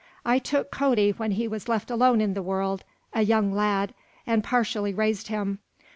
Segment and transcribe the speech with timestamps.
[0.25, 3.93] I took Cody when he was left alone in the world, a young lad,
[4.25, 5.59] and partially raised him.